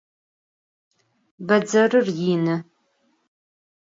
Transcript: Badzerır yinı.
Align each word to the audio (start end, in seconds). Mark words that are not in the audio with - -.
Badzerır 1.47 2.07
yinı. 2.19 2.57